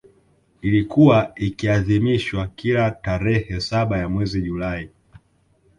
[0.61, 4.89] Ilikuwa ikiadhimishwa kila tarehe saba ya mwezi julai